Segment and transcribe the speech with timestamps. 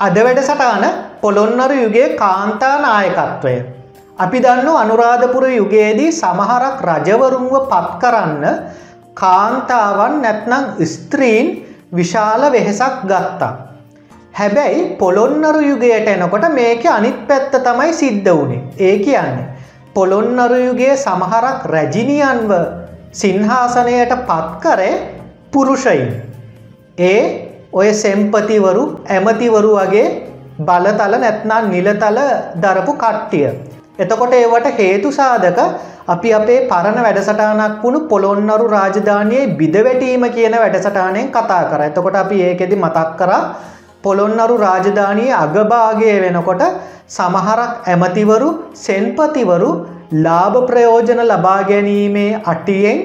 [0.00, 0.84] අද වැඩසටාන
[1.20, 3.54] පොළොන්නරු යුගේ කාන්තා නායකත්වය.
[4.18, 8.44] අපි දන්න අනුරාධපුර යුගයේදී සමහරක් රජවරුන්ව පත් කරන්න
[9.14, 11.46] කාන්තාවන් නැත්නම් ස්ත්‍රීන්
[11.92, 13.52] විශාල වෙහෙසක් ගත්තා.
[14.32, 18.62] හැබැයි පොළොන්නරු යුගයට එනකොට මේක අනිත් පැත්ත තමයි සිද්ධ වුණේ.
[18.78, 19.48] ඒ කියන්නේ.
[19.94, 22.52] පොළොන්නරු යුගේ සමහරක් රැජිනියන්ව
[23.12, 24.94] සිංහාසනයට පත්කරේ
[25.52, 26.12] පුරුෂයින්.
[26.98, 27.45] ඒ
[27.76, 30.06] ඔය සෙම්පතිවරු ඇමතිවරු වගේ
[30.60, 32.18] බලතල නැත්නම් නිලතල
[32.56, 33.48] දරපු කට්ටිය.
[33.98, 35.60] එතකොට ඒවට හේතු සාධක
[36.06, 42.76] අපි අපේ පරණ වැඩසටානක් වුණු පොළොන්නරු රාජධානයේ බිදවැටීම කියන වැඩසටානයෙන් කතා කර එතකොට අපි ඒකෙදි
[42.76, 43.32] මතක් කර
[44.02, 46.64] පොළොන්නරු රාජධානයේ අගභාගය වෙනකොට
[47.08, 49.70] සමහරක් ඇමතිවරු සෙන්පතිවරු
[50.18, 52.98] ලාභ ප්‍රයෝජන ලබා ගැනීමේ අටියෙන්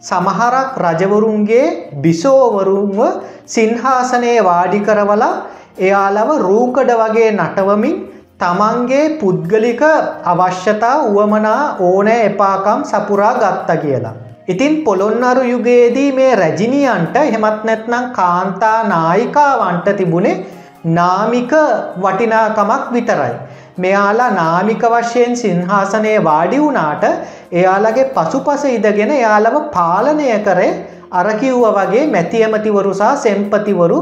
[0.00, 1.64] සමහරක් රජවරුන්ගේ
[2.02, 2.98] බිසෝවරුන්ව
[3.46, 5.32] සිංහාසනයේ වාඩි කරවලා
[5.78, 7.96] එයාලව රූකඩ වගේ නටවමින්
[8.40, 9.82] තමන්ගේ පුද්ගලික
[10.24, 14.14] අවශ්‍යතා වුවමනා ඕනෑ එපාකම් සපුරා ගත්ත කියලා.
[14.48, 20.36] ඉතින් පොළොන්නරු යුගයේදී මේ රැජිනියන්ට හෙමත් නැත්නම් කාන්තා නායිකාවන්ට තිබුණේ
[20.84, 21.52] නාමික
[21.96, 23.34] වටිනාකමක් විතරයි.
[23.78, 27.04] මෙයාලා නාමික වශයෙන් සිංහාසනයේ වාඩි වුණාට
[27.52, 30.70] එයාලගේ පසුපස ඉදගෙන එයාලව පාලනය කරේ
[31.12, 33.98] අරකිව්ව වගේ මැතිඇමතිවරු සහ සෙම්පතිවරු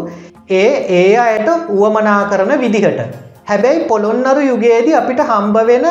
[0.50, 3.00] ඒ ඒ අයට වුවමනා කරන විදිහට.
[3.44, 5.86] හැබැයි පොළොන්නරු යුගයේදී අපිට හම්බ වෙන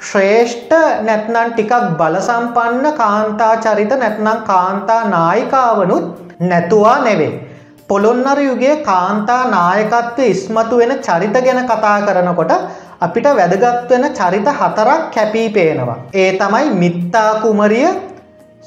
[0.00, 6.06] ශ්‍රේෂ්ඨ නැත්නම් ටිකක් බලසම්පන්න කාන්තා චරිත නැත්නම් කාන්තා නායිකාවනුත්
[6.40, 7.53] නැතුවා නෙවේ.
[7.88, 12.52] පොළොන්නරු යුගේ කාන්තා නායකත්ව ඉස්මතු වෙන චරිත ගැන කතා කරනකොට
[13.00, 15.98] අපිට වැදගත් වෙන චරිත හතරක් කැපී පේනවා.
[16.14, 17.88] ඒ තමයි මිත්තා කුමරිය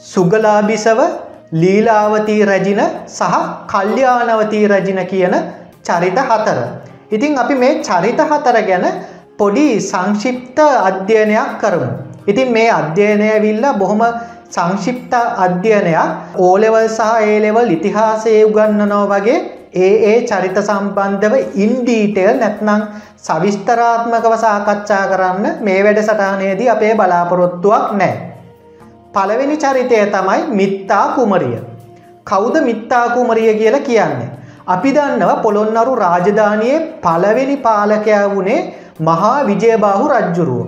[0.03, 0.99] සුගලාබිසව
[1.53, 3.35] ලීලාවතී රැජින සහ
[3.73, 5.35] කල්්‍යානවතී රැජින කියන
[5.83, 6.59] චරිත හතර.
[7.11, 8.85] ඉතින් අපි මේ චරිත හතර ගැන
[9.39, 11.89] පොඩි සංශිප්ත අධ්‍යයනයක් කරමු.
[12.27, 14.03] ඉතින් මේ අධ්‍යයනය විල්ල බොහොම
[14.51, 19.37] සංශිප්ත අධ්‍යයනයක් ඕලෙවල් සහ ඒලෙවල් ඉතිහාසය උගන්නනෝ වගේ
[19.75, 22.81] ඒ ඒ චරිත සම්බන්ධව ඉන්ඩීටේල් නැත්නම්
[23.19, 28.13] සවිස්තරාත්මකව සාකච්ඡා කරන්න මේ වැඩ සටහනයේදී අපේ බලාපොරොත්තුවක් නෑ.
[29.13, 31.59] පළවෙනි චරිතය තමයි මිත්තා කුමරිය.
[32.23, 34.29] කෞද මිත්තා කුමරිය කියලා කියන්නේ.
[34.67, 38.61] අපි දන්නව පොළොන්නරු රාජධානයේ පළවෙනි පාලකයා වුණේ
[39.01, 40.65] මහා විජයබාහු රජ්ජුරුව.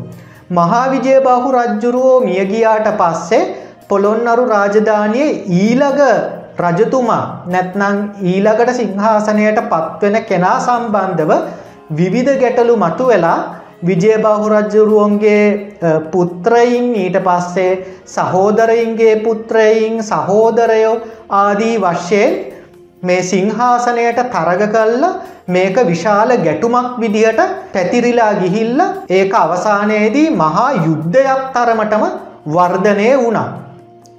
[0.51, 3.44] මහා විජයබාහු රජ්ජුරුවෝ මියගියාට පස්සේ
[3.90, 6.02] පොළොන්නරු රාජධානයේ ඊළඟ
[6.60, 11.32] රජතුමා නැත්නං ඊළඟට සිංහාසනයට පත්වෙන කෙනා සම්බන්ධව
[11.92, 13.40] විවිධ ගැටලු මතු වෙලා
[13.82, 15.44] විජයබාහු රජ්ජුරුවන්ගේ
[16.12, 17.72] පුත්‍රයින් ඊට පස්සේ
[18.08, 20.96] සහෝදරයින්ගේ පුත්‍රයින් සහෝදරයෝ
[21.38, 22.36] ආදී වශයෙන්
[23.04, 25.06] මේ සිංහාසනයට තරග කල්ල
[25.48, 27.42] මේක විශාල ගැටුමක් විදිහට
[27.74, 32.06] පැතිරිලා ගිහිල්ල ඒක අවසානයේදී මහා යුද්ධයක් තරමටම
[32.48, 33.69] වර්ධනය වුණා.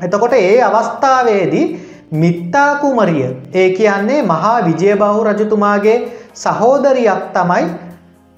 [0.02, 1.66] එතකොට ඒ අවස්ථාවේදී
[2.14, 5.98] මිත්තා කුමරිය ඒ කියන්නේ මහා විජයබහු රජතුමාගේ
[6.36, 7.68] සහෝදරියක් තමයි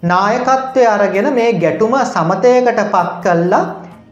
[0.03, 3.65] නායකත්වය අරගෙන මේ ගැටුම සමතයකට පත් කල්ලා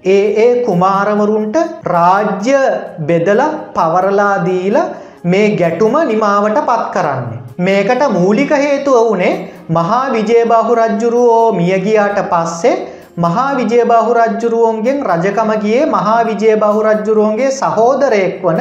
[0.07, 1.57] ඒ ඒ කුමාරවරුන්ට
[1.87, 2.61] රාජ්‍ය
[3.03, 3.43] බෙදල
[3.75, 4.77] පවරලාදීල
[5.25, 7.41] මේ ගැටුම නිමාවට පත් කරන්නේ.
[7.59, 9.35] මේකට මූලික හේතුව වුණේ
[9.71, 12.77] මහා විජයබාහු රජ්ජුරුවෝ මියගියාට පස්සේ
[13.25, 18.61] මහා විජයබාහු රජ්ජුරුවන්ගෙන් රජකමගියේ මහා විජයබාහු රජ්ජුරුවන්ගේ සහෝදරයෙක් වන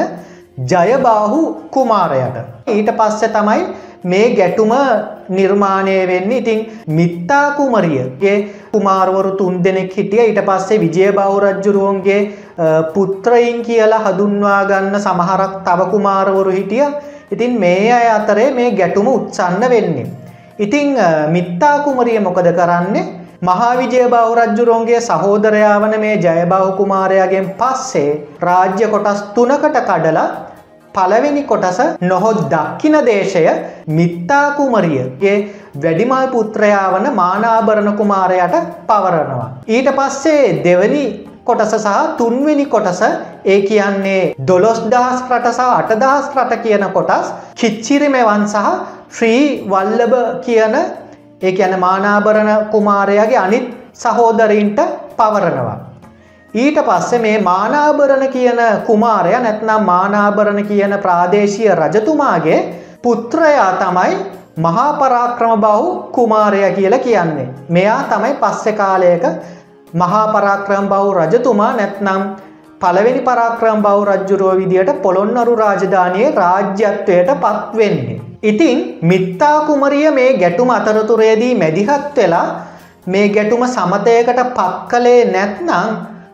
[0.72, 1.40] ජයබාහු
[1.72, 2.38] කුමාරයට.
[2.68, 3.62] ඊට පස්සෙ තමයි
[4.04, 4.72] මේ ගැටුම
[5.30, 6.60] නිර්මාණය වෙන්න ඉතින්
[6.90, 8.38] මිත්තා කුමරියගේ
[8.74, 12.22] කුමාරවරු තුන් දෙනෙක් හිටිය ඊට පස්සේ විජය බෞ රජ්ජුරුවන්ගේ
[12.94, 16.86] පුත්‍රයින් කියලා හදුන්වා ගන්න සමහරක් තව කුමාරවරු හිටිය
[17.32, 20.08] ඉතින් මේ අය අතරේ මේ ගැටුම උත්සන්න වෙන්නේ.
[20.60, 20.98] ඉතිං
[21.30, 23.06] මිත්තා කුමරිය මොකද කරන්නේ
[23.42, 28.10] මහා විජය බෞ රජ්ජුරුවන්ගේ සහෝදරයා වන මේ ජයබෞ කුමාරයාගෙන් පස්සේ
[28.42, 30.26] රාජ්‍ය කොටස් තුනකට කඩලා
[30.96, 33.46] පළවෙනි කොටස නොහොත් දක්කින දේශය
[34.00, 35.38] මිත්තා කුමරියගේ
[35.78, 38.60] වැඩිමල් පුත්‍රයා වන මානාභරණ කුමාරයට
[38.90, 39.50] පවරනවා.
[39.70, 41.04] ඊට පස්සේ දෙවනි
[41.46, 43.04] කොටස සහ තුන්වෙනි කොටස
[43.46, 48.74] ඒ කියන්නේ දොළොස් දහස් රට සහ අටදහස් රට කියන කොටස් කිච්චිරිමෙවන් සහ
[49.10, 50.76] ශ්‍රී වල්ලභ කියන
[51.42, 54.80] ඒ කියන මානාභරණ කුමාරයාගේ අනිත් සහෝදරීන්ට
[55.18, 55.78] පවරනවා.
[56.54, 62.60] ඊට පස්සේ මේ මානාභරණ කියන කුමාරය නැත්නම් මානාභරණ කියන ප්‍රාදේශීය රජතුමාගේ
[63.04, 64.18] පුත්‍රයා තමයි
[64.58, 67.48] මහාපරාක්‍රම බහු කුමාරය කියලා කියන්නේ.
[67.70, 69.24] මෙයා තමයි පස්සෙ කාලයක
[69.94, 72.24] මහාපරාක්‍රම බහු රජතුමා නැත්නම්
[72.82, 78.29] පළවෙනි පරාක්‍රම් බව රජ්ජුරුව විදියට පොළොන්නරු රාජධානයේ රාජ්‍යත්වයට පත්වෙන්නේ.
[78.44, 82.48] ඉතින් මිත්තා කුමරිය මේ ගැටුම අතරතුරේදී මැදිහත් වෙලා
[83.08, 85.90] මේ ගැටුම සමතයකට පත් කළේ නැත්නම්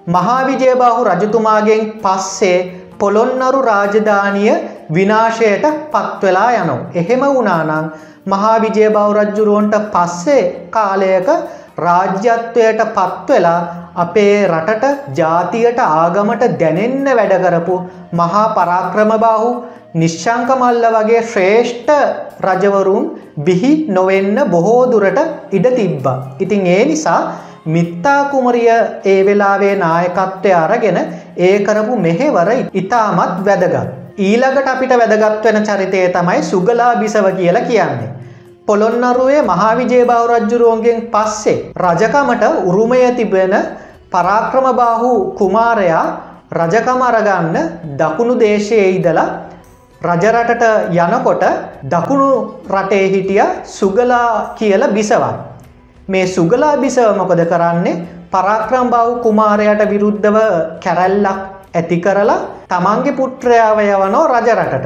[0.07, 2.57] මහාවිජයබාහු රජතුමාගෙන් පස්සේ
[3.00, 4.54] පොළොන්නරු රාජධානිය
[4.92, 6.80] විනාශයට පත්වෙලා යනෝ.
[6.94, 7.92] එහෙම වුණානං
[8.25, 11.28] මහා විජයබව රජ්ජුරුවන්ට පස්සේ කාලයක
[11.78, 13.60] රාජ්‍යත්වයට පත්වෙලා
[13.96, 17.75] අපේ රටට ජාතියට ආගමට දැනෙන්න වැඩකරපු
[18.13, 19.50] මහා පරාක්‍රමබාහු
[19.95, 21.92] නිශ්ශංකමල්ල වගේ ශ්‍රේෂ්ඨ
[22.42, 23.03] රජවරුන්
[23.39, 25.19] බිහි නොවෙන්න බොහෝ දුරට
[25.51, 26.18] ඉඩ තිබ්බා.
[26.39, 27.19] ඉතින් ඒ නිසා
[27.68, 28.69] මිත්තා කුමරිය
[29.06, 31.00] ඒ වෙලාවේ නායකත්වය අරගෙන
[31.39, 33.88] ඒ කරපු මෙහෙවර ඉතාමත් වැදගත්.
[34.19, 38.12] ඊළඟට අපිට වැදගත් වෙන චරිතය තමයි සුගලා බිසව කියලා කියන්නේ.
[38.68, 43.53] පොළොන්නරුවේ මහාවිජය බෞරජ්ජුරුවන්ගෙන් පස්සේ රජකමට උරුමය තිබෙන
[44.12, 46.06] පරාක්‍රමබාහු කුමාරයා
[46.51, 47.57] රජකම අරගන්න
[47.97, 49.30] දකුණු දේශයේ ඉදලා
[50.06, 50.63] රජරටට
[50.94, 51.44] යනකොට
[51.86, 52.30] දකුණු
[52.69, 55.36] රටේ හිටිය සුගලා කියල බිසවත්.
[56.07, 60.38] මේ සුගලා බිසව මොකද කරන්නේ පරාක්‍රම් බව් කුමාරයට විරුද්ධව
[60.84, 61.40] කැරැල්ලක්
[61.74, 64.86] ඇති කරලා තමන්ගේ පුත්‍රයාව යවනෝ රජරටට.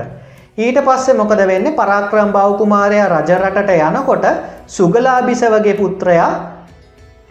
[0.58, 4.26] ඊට පස්සේ මොකද වෙන්නේ පරාක්‍රම් බව් කුමාරයා රජරටට යනකොට
[4.68, 6.32] සුගලා බිසවගේ පුත්‍රයා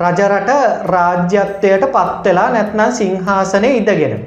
[0.00, 0.50] රජරට
[0.86, 4.18] රාජ්‍යත්වයට පත්වෙලා නැත්නම් සිංහාසනය ඉදගෙන.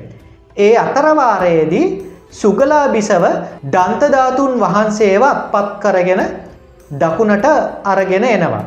[0.58, 3.24] ඒ අතරවාරයේදී සුගලා බිසව
[3.66, 6.22] දන්තධාතුන් වහන්සේව අත්පත් කරගෙන
[6.92, 7.46] දකුණට
[7.86, 8.64] අරගෙන එනවා.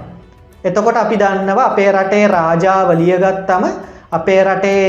[0.64, 3.64] එතකොට අපි දන්නව අපේ රටේ රාජාවලිය ගත්තම
[4.12, 4.84] අපේ රටේ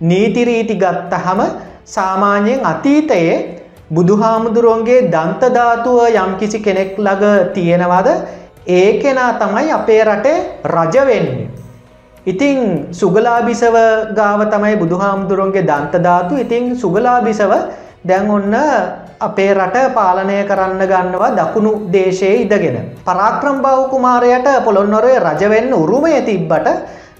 [0.00, 1.40] නීතිරීති ගත්තහම
[1.86, 3.36] සාමාන්‍යයෙන් අතීතයේ
[3.90, 8.08] බුදුහාමුදුරුවන්ගේ දන්තධාතුව යම්කිසි කෙනෙක් ළඟ තියෙනවද
[8.68, 11.47] ඒ කෙනා තමයි අපේ රටේ රජවෙන්නේ.
[12.28, 12.58] ඉතිං
[12.92, 13.76] සුගලාබිසව
[14.12, 17.52] ගාව තමයි බුදුහාමුදුරුවන්ගේ දන්තධාතු ඉතිං සුගලාබිසව
[18.04, 18.54] දැන් ඔන්න
[19.20, 22.76] අපේ රට පාලනය කරන්න ගන්නවා දකුණු දේශයේ ඉදගෙන.
[23.02, 26.68] පරාක්‍රම් බව කුමාරයට පොළොන්නොරේ රජවෙන්න උරුමය තිබ්බට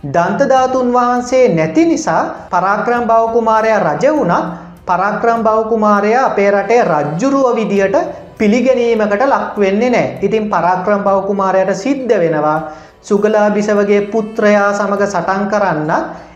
[0.06, 4.42] දන්තධාතුන් වහන්සේ නැති නිසා පරාක්‍රම් බව කුමාරයා රජ වුණා
[4.86, 7.96] පරාක්‍රම් බව කුමාරයා අපේ රටේ රජ්ජුරුව විදිහට
[8.38, 10.18] පිළිගැනීමකට ලක් වෙන්නේ නෑ.
[10.22, 12.58] ඉතින් පරාක්‍රම් බව කුමාරයට සිද්ධ වෙනවා
[13.02, 15.90] සුගලා බිසවගේ පුත්‍රයා සමඟ සටන් කරන්න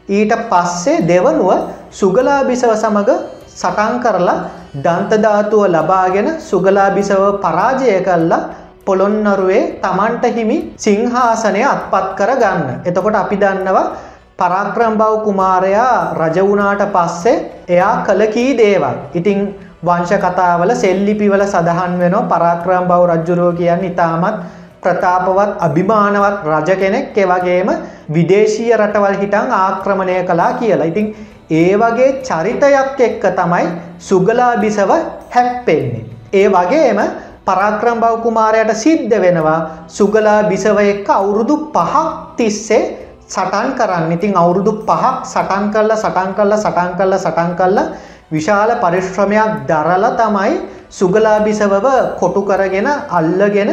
[0.09, 1.51] ඊට පස්සේ දෙවනුව
[1.93, 3.11] සුගලා බිසව සමඟ
[3.53, 4.39] සටන් කරලා
[4.77, 8.49] දන්තධාතුව ලබාගෙන සුගලා බිසව පරාජය කල්ලා
[8.85, 12.81] පොළොන්නරුවේ තමන්ට හිමි සිංහාසනය අත්පත් කර ගන්න.
[12.83, 13.93] එතකොට අපි දන්නවා
[14.39, 17.37] පරාක්‍රම් බව කුමාරයා රජවුණාට පස්සේ
[17.69, 18.97] එයා කළ කී දේවල්.
[19.15, 19.39] ඉතිං
[19.83, 24.43] වංශ කතාවල සෙල්ලිපිවල සඳහන් වෙනවා පරාක්‍රම් බව රජ්ජුරුව කියන්න ඉතාමත්
[24.83, 27.69] ප්‍රතාපවත් අභිමානවත් රජ කෙනෙක් එවගේම
[28.11, 30.87] විදේශීය රටවල් හිටන් ආක්‍රමණය කලා කියලා.
[30.87, 31.07] ඉතිං
[31.53, 33.67] ඒ වගේ චරිතයක් එක්ක තමයි
[34.01, 34.91] සුගලා බිසව
[35.31, 36.05] හැප්පෙන්නේ.
[36.33, 36.99] ඒ වගේම
[37.45, 42.05] පරාක්‍රම් බව කුමාරයට සිද්ධ වෙනවා සුගලා බිසව එක්ක අවුරුදු පහක්
[42.37, 42.83] තිස්සේ
[43.29, 47.87] සටන් කරන්න ඉතින් අවුරුදු පහක් සටන් කරලා සටන් කරලා සටන් කරලා සටන් කරලා
[48.31, 50.53] විශාල පරිශ්‍රමයක් දරල තමයි
[50.91, 51.87] සුගලා බිසවව
[52.21, 53.71] කොටු කරගෙන අල්ලගෙන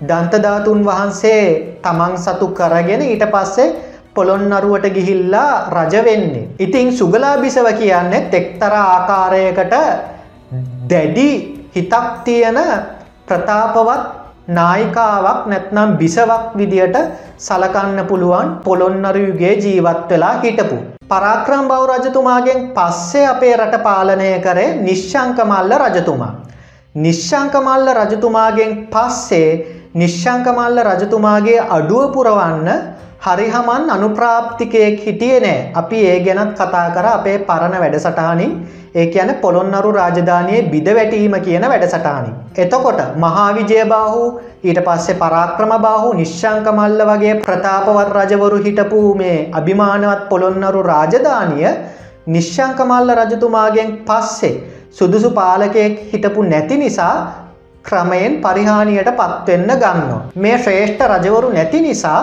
[0.00, 1.44] දන්තධාතුන් වහන්සේ
[1.82, 3.74] තමන් සතු කරගෙන ඊට පස්සේ
[4.14, 6.48] පොළොන්නරුවට ගිහිල්ලා රජ වෙන්නේ.
[6.58, 9.74] ඉතිං සුගලා බිසව කියන්නේ තෙක්තර ආකාරයකට
[10.90, 11.28] දැඩි
[11.76, 12.58] හිතක් තියෙන
[13.26, 14.02] ප්‍රතාපවත්
[14.48, 16.96] නායිකාවක් නැත්නම් බිසවක් විදියට
[17.38, 20.78] සලකන්න පුළුවන් පොළොන්නරයුගේ ජීවත් වෙලා හිටපු.
[21.10, 26.32] පරාක්‍රම් බව රජතුමාගෙන් පස්සේ අපේ රට පාලනය කරේ නිශ්ශංකමල්ල රජතුමා.
[26.96, 32.68] නිශ්ශංකමල්ල රජතුමාගෙන් පස්සේ නිශ්ශංකමල්ල රජතුමාගේ අඩුව පුරවන්න
[33.20, 38.52] හරිහමන් අනුප්‍රාප්තිකයෙක් හිටියේ නෑ අපි ඒ ගැනත් කතා කර අපේ පරණ වැඩසටහනින්
[38.94, 42.30] ඒ කියන පොළොන්නරු රාජධානයේ බිද වැටීම කියන වැඩසටානි.
[42.56, 44.22] එතකොට මහාවිජය බාහු
[44.62, 51.68] ඊට පස්සේ පරාක්‍රම බාහු නිශ්ශංකමල්ල වගේ ප්‍රතාපවත් රජවරු හිටපු මේ අභිමානවත් පොළොන්නරු රාජධානිය
[52.28, 54.56] නිශ්ශංකමල්ල රජතුමාගෙන් පස්සේ
[54.92, 57.14] සුදුසු පාලකයෙක් හිටපු නැති නිසා
[57.84, 60.20] ක්‍රමයෙන් පරිහානියට පත්වෙන්න ගන්නවා.
[60.36, 62.20] මේ ශ්‍රේෂ්ඨ රජවරු නැති නිසා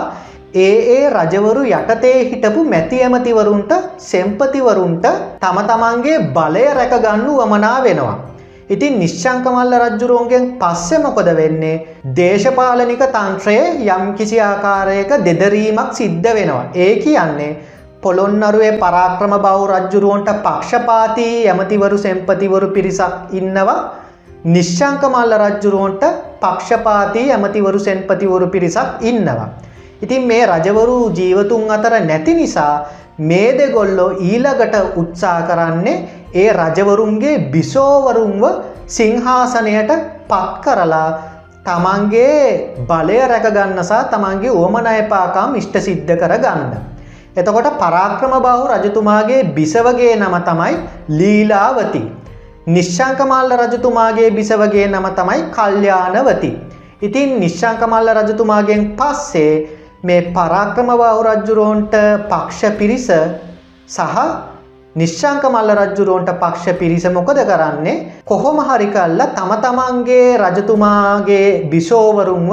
[0.55, 5.05] ඒ ඒ රජවරු යටතේ හිටපු මැති ඇමතිවරුන්ට සෙම්පතිවරුන්ට
[5.41, 8.15] තම තමන්ගේ බලය රැකගන්නු වමනා වෙනවා.
[8.69, 11.75] ඉතින් නිශ්ශංකමල්ල රජ්ජුරුවන්ගෙන් පස්සෙ මොකොද වෙන්නේ
[12.15, 16.63] දේශපාලනික තන්ත්‍රයේ යම් කිසි ආකාරයක දෙදරීමක් සිද්ධ වෙනවා.
[16.75, 17.51] ඒ කියන්නේ
[18.01, 23.79] පොළොන්නරුවේ පරාක්‍රම බව රජ්ජුරුවන්ට පක්ෂපාතිී ඇමතිවරු සෙම්පතිවරු පිරිසක් ඉන්නවා
[24.47, 26.03] නිශ්ශංකමල්ල රජ්ජුරුවන්ට
[26.41, 29.47] පක්ෂපාතිී ඇමතිවරු සෙන්පතිවරු පිරිසක් ඉන්නවා.
[30.01, 32.73] ඉතින් මේ රජවරු ජීවතුන් අතර නැති නිසා
[33.21, 35.95] මේ දෙගොල්ලෝ ඊළඟට උත්සා කරන්නේ
[36.33, 38.43] ඒ රජවරුන්ගේ බිසෝවරුන්ව
[38.87, 39.91] සිංහාසනයට
[40.27, 41.09] පත් කරලා
[41.65, 46.71] තමන්ගේ බලය රැකගන්නසා තමන්ගේ ඕමනයපාකම් ඉෂ්ට සිද්ධ කරගන්න.
[47.35, 50.75] එතකොට පරාක්‍රම බහු රජතුමාගේ බිසවගේ නම තමයි
[51.09, 52.01] ලීලාවති.
[52.67, 56.51] නිශ්ශංකමල්ල රජතුමාගේ බිසවගේ නම තමයි කල්්‍යානවති.
[57.01, 59.53] ඉතින් නිශ්ශංකමල්ල රජතුමාගෙන් පස්සේ
[60.03, 61.95] මේ පරාක්‍රම බහු රජ්ජුරෝන්ට
[62.25, 63.07] පක්ෂ පිරිස
[63.89, 64.17] සහ
[64.95, 67.95] නිශ්ශංකමල්ල රජ්ජුරුවන්ට පක්ෂ පිරිස මොකද කරන්නේ
[68.25, 72.51] කොහොම හරිකල්ල තම තමන්ගේ රජතුමාගේ බිසෝවරුන්ව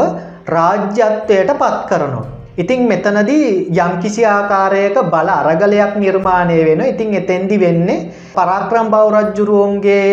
[0.49, 2.44] රාජ්‍යත්වයට පත් කරනවා.
[2.57, 10.07] ඉතිං මෙතනදී යම්කිසි ආකාරයක බල අරගලයක් නිර්මාණය වෙන ඉතිං එතැන්දි වෙන්නේ පරාක්‍රම් බෞරජ්ජුරුවන්ගේ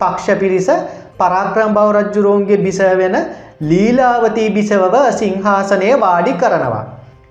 [0.00, 0.68] පක්ෂ පිරිස
[1.16, 3.16] පරාක්‍රම් බෞරජ්ජුරුවන්ගේ බිස වෙන
[3.62, 6.84] ලීලාවතී බිසවව සිංහාසනය වාඩි කරනවා.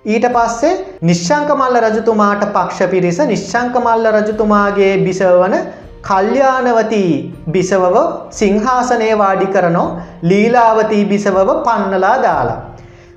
[0.06, 5.54] ඊට පස්සේ නිශ්ශංක මල්ල රජතුමාට පක්ෂ පිරිස නිශ්ශංක මල්ල රජතුමාගේ බිසවන
[6.02, 7.12] කල්්‍යානවතී
[7.50, 7.96] බිසවව
[8.32, 9.88] සිංහාසනය වාඩි කරනෝ
[10.24, 12.60] ලීලාවතී බිසවව පන්නලා දාලා.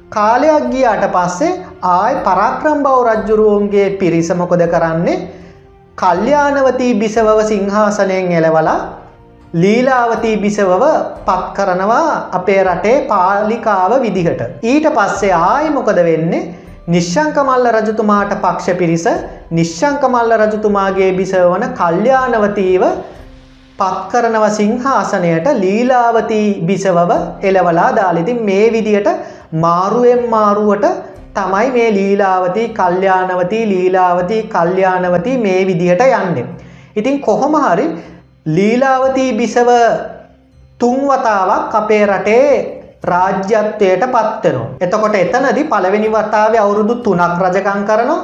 [0.10, 1.56] කාලයක් ගියාට පස්සේ
[1.88, 5.18] ආය පරාක්‍රම් බව රජ්ජුරුවන්ගේ පිරිස මොකොද කරන්නේ
[5.98, 8.78] කල්්‍යානවතී බිසවව සිංහාසනයෙන් එලවලා
[9.54, 10.84] ලීලාවතී බිසවව
[11.26, 14.42] පත් කරනවා අපේ රටේ පාලිකාව විදිහට.
[14.64, 16.48] ඊට පස්සේ ආය මොකද වෙන්නේ
[16.88, 19.06] නිශ්ශංකමල්ල රජතුමාට පක්ෂ පිරිස
[19.52, 22.84] නිශ්ශංකමල්ල රජතුමාගේ බිසවන කල්්‍යානවතීව
[23.80, 27.12] පත්කරනව සිංහාසනයට ලීලාවතී බිසවව
[27.42, 29.10] එලවලා දාලිතින් මේ විදියට
[29.54, 30.86] මාරුවෙන් මාරුවට
[31.34, 36.46] තමයි මේ ලීලාවතී කල්්‍යානවතී ලීලාවතී කල්්‍යානවතී මේ විදිහට යන්නේ.
[36.96, 37.86] ඉතින් කොහොම හරි
[38.48, 39.70] ලීලාවතී බිසව
[40.80, 42.50] තුන්වතාවක් අපේ රටේ
[43.04, 44.70] රාජ්‍යත්වයට පත්වෙනවා.
[44.80, 48.20] එතකොට එතනදි පළවෙනි වතාවේ අවුරුදු තුනක් රජකං කරනවා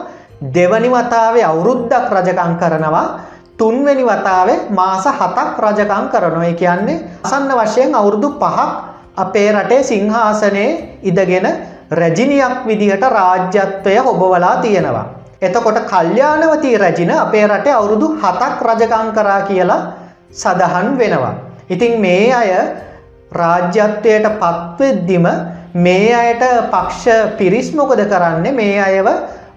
[0.46, 3.20] දෙවනි වතාවේ අවුරුද්දක් රජකං කරනවා
[3.58, 11.48] තුන්වැනි වතාවේ මාස හතක් රජකං කරනවා කියන්නේ අසන්න වශයෙන් අවුරුදු පහක් අපේ රටේ සිංහාසනයේ ඉදගෙන
[11.92, 15.06] රැජිනියක් විදිහට රාජ්‍යත්වය හොබවලා තියෙනවා.
[15.42, 19.82] එතකොට කල්්‍යානවතී රැජින අපේ රටේ අවුරුදු හතක් රජකං කරා කියලා
[20.34, 21.34] සඳහන් වෙනවා.
[21.70, 22.52] ඉතින් මේ අය
[23.32, 25.28] රාජ්‍යත්වයට පත්වෙද්දිම
[25.76, 29.08] මේ අයට පක්ෂ පිරිස් මොකද කරන්නේ මේ අයව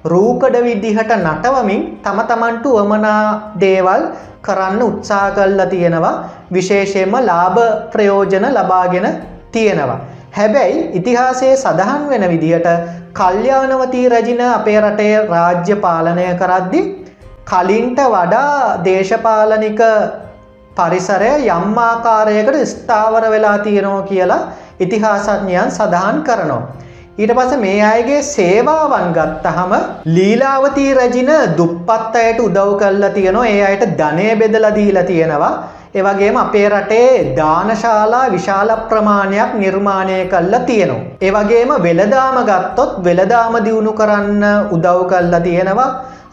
[0.04, 4.02] රූකඩ විදිහට නටවමින් තම තමන්ටු වමනා දේවල්
[4.42, 6.14] කරන්න උත්සා කල්ලා තියෙනවා
[6.52, 7.58] විශේෂයෙන්ම ලාභ
[7.92, 9.06] ප්‍රයෝජන ලබාගෙන
[9.56, 9.98] තියෙනවා.
[10.32, 12.68] හැබැයි ඉතිහාසයේ සඳහන් වෙන විදිහට
[13.14, 16.80] කල්්‍යානවතී රජින අපේ රටේ රාජ්‍ය පාලනය කරද්දි
[17.46, 19.82] කලින්ට වඩා දේශපාලනික
[20.76, 24.42] පරිසරය යම් ආකාරයකට ස්ථාවර වෙලා තියෙනවා කියලා
[24.80, 26.64] ඉතිහාසඥයන් සඳහන් කරනවා.
[27.18, 29.72] ඊට පස මේ අයගේ සේවාවන් ගත්තහම
[30.08, 35.52] ලීලාවතී රජින දුප්පත් අයට උදව් කල්ලා තියෙනවා ඒ අයට ධනය බෙදල දීලා තියෙනවා
[35.98, 41.04] ඒවගේම අපේ රටේ දානශාලා විශාල ප්‍රමාණයක් නිර්මාණය කල්ලා තියෙනවා.
[41.26, 44.44] ඒවගේම වෙළදාම ගත්තොත් වෙළදාම දියුණු කරන්න
[44.76, 45.88] උදව් කල්ලා තියෙනවා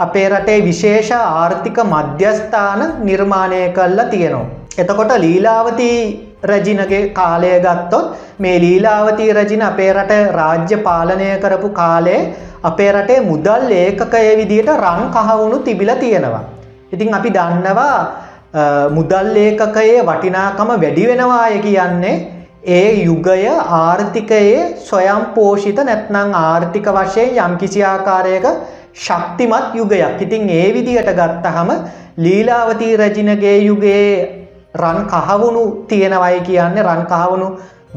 [0.05, 4.50] අපේ රටේ විශේෂ ආර්ථික මධ්‍යස්ථාන නිර්මාණය කල්ලා තියෙනවා.
[4.77, 5.98] එතකොට ලීලාවතී
[6.51, 12.20] රජිනගේ කාලය ගත්තොත් මේ ලීලාවතී රජින අපේ රට රාජ්‍ය පාලනය කරපු කාලේ
[12.63, 16.43] අපේ රටේ මුදල් ඒකකය විදියට රං කහවුණු තිබිල තියෙනවා.
[16.93, 17.98] ඉතින් අපි දන්නවා
[18.92, 22.14] මුදල් ඒකකයේ වටිනාකම වැඩි වෙනවාය කියන්නේ
[22.66, 28.46] ඒ යුගය ආර්ථිකයේ සොයම් පෝෂිත නැත්නං ආර්ථික වශයෙන් යම් කිසි ආකාරයක
[28.96, 31.72] ශක්තිමත් යුගයක් ඉතින් ඒ විදිහට ගත්තහම
[32.18, 34.14] ලීලාවතී රජිනගේ යුගයේ
[34.76, 37.50] රන් කහවුණු තියෙනවයි කියන්නේ රන් කහවුණු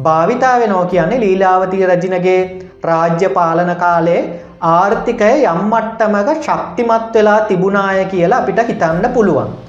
[0.03, 2.41] භාවිතා වෙනෝ කියන්නේ ලීලාවතී රජිනගේ
[2.83, 4.25] රාජ්‍ය පාලන කාලේ
[4.71, 9.65] ආර්ථිකය යම්මට්ටමක ශක්තිමත් වෙලා තිබුණාය කියලා අපිට හිතන්න පුළුවන්.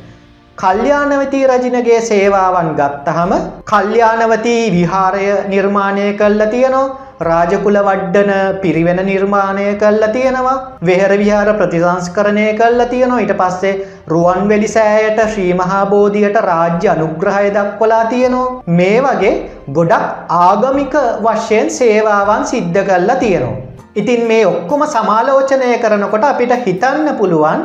[0.61, 3.33] කල්්‍යානවතී රජිනගේ සේවාවන් ගත්තහම
[3.71, 6.87] කල්්‍යානවතී විහාරය නිර්මාණය කල්ල තියනවා.
[7.27, 8.31] රාජකුල වඩ්ඩන
[8.63, 10.55] පිරිවෙන නිර්මාණය කල්ලා තියෙනවා.
[10.89, 13.21] වෙහර විහාර ප්‍රතිසංස්කරණය කල්ලා තියෙනවා.
[13.25, 13.75] ඊට පස්සේ
[14.13, 18.49] රුවන් වෙලි සෑයට ශ්‍රී මහාබෝධියට රාජ්‍ය අනුග්‍රහය දක්වලා තියෙනවා.
[18.79, 19.35] මේ වගේ
[19.71, 20.95] ගොඩක් ආගමික
[21.25, 23.57] වශයෙන් සේවාවන් සිද්ධ කල්ලා තියෙනවා.
[23.95, 27.61] ඉතින් මේ ඔක්කොම සමාලෝචනය කරනකොට අපිට හිතන්න පුළුවන්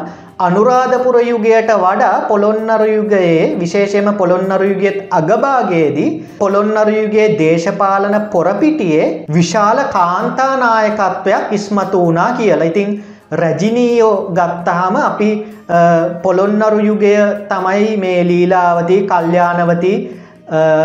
[0.47, 6.09] අනුරාධපුර යුගයට වඩා පොළොන්නරු යුගයේ විශේෂයම පොළොන්නරු යුගෙත් අගභාගයේදී
[6.41, 12.71] පොළොන්නරු යුගේ දේශපාලන පොරපිටියේ විශාල කාන්තානායකත්වයක් ඉස්මතු වනා කියලා.
[12.73, 12.91] ඉතිං
[13.33, 15.31] රැජිනීයෝ ගත්තහම අපි
[16.25, 17.15] පොළොන්නරු යුගය
[17.53, 19.95] තමයි මේ ලීලාවති කල්්‍යානවති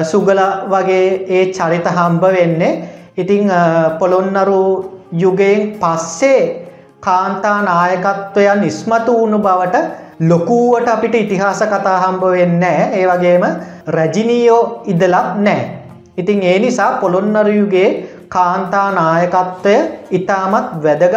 [0.04, 2.74] සුගල වගේ ඒ චරිත හම්බ වෙන්නේ.
[3.18, 3.52] ඉතිං
[4.00, 4.64] පොළොන්නරු
[5.16, 6.67] යුගයෙන් පස්සේ
[7.08, 9.86] කාන්තා නායකත්වයන් ඉස්මතු වුණු බවට
[10.22, 13.44] ලොකුවට අපිට ඉතිහාස කතා හම්බ වෙන්න ඒ වගේම
[13.90, 15.60] රැජිනීයෝ ඉදලක් නෑ.
[16.18, 17.90] ඉතින් ඒ නිසා පොළොන්නරුයුගේ
[18.30, 19.76] කාන්තා නායකත්වය
[20.12, 21.16] ඉතාමත් වැදගත්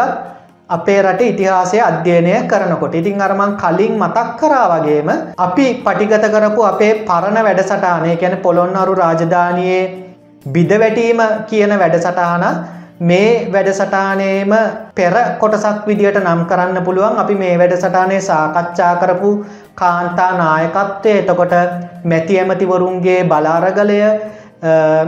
[0.70, 6.92] අපේ රට ඉතිහාසය අධ්‍යයනය කරනකොට ඉතින් අරමං කලින් මතක් කරා වගේම අපි පටිගත කරපු අපේ
[7.02, 9.80] පරණ වැඩසටානය ගැන පොළොන්නරු රාජධානයේ
[10.46, 12.44] බිදවැටීම කියන වැඩසටාන
[13.00, 14.52] මේ වැඩසටානයේම
[14.94, 17.16] පෙර කොටසක් විදිට නම් කරන්න පුළුවන්.
[17.16, 19.30] අපි මේ වැඩසටානය සාකච්ඡා කරපු
[19.74, 21.12] කාන්තා නායකත්වය.
[21.20, 21.54] එතකොට
[22.04, 24.00] මැති ඇමතිවරුන්ගේ බලාරගලය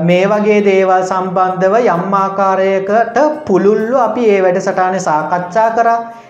[0.02, 5.88] මේ වගේ දේවල් සම්බන්ධව යම්මාකාරයකට පුළුල්ලු අපි ඒ වැඩ සටාන සාකච්ඡා කර.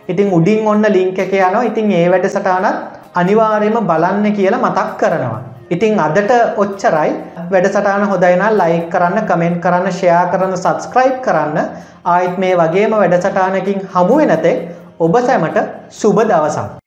[0.09, 1.63] ඉතින් උඩින් ඔන්න ලිංක එක යනවා.
[1.63, 5.52] ඉතින් ඒ වැඩ සටානත් අනිවාර්යම බලන්න කියලා මතක් කරනවා.
[5.73, 7.11] ඉතිං අදට ඔච්චරයි
[7.51, 11.59] වැඩසටාන හොදයින ලයි කරන්න කමෙන්ට් කරන්න ෂයා කරන්න සබස්ක්‍රයිබ් කරන්න
[12.07, 14.59] ආයිත් මේ වගේම වැඩසටානකින් හමුවෙනතෙක්
[15.01, 15.59] ඔබ සැමට
[15.93, 16.82] සුබ දවසම්.